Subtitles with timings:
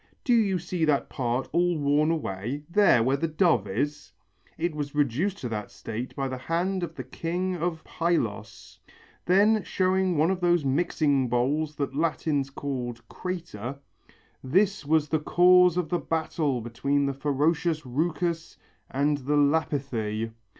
[0.23, 4.13] Do you see that part all worn away, there where the dove is?
[4.57, 8.79] It was reduced to that state by the hand of the king of Pylos."
[9.27, 13.77] Then showing one of those mixing bowls that Latins called crater,
[14.43, 18.57] "This was the cause of the battle between the ferocious Rheucus
[18.89, 20.31] and the Lapithæ."